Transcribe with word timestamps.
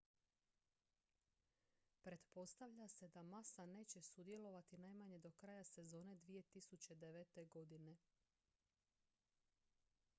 pretpostavlja 2.03 2.87
se 2.87 3.07
da 3.07 3.21
massa 3.23 3.65
neće 3.65 4.01
sudjelovati 4.01 4.77
najmanje 4.77 5.19
do 5.19 5.31
kraja 5.31 5.63
sezone 5.63 6.15
2009. 6.17 7.47
godine 7.49 7.95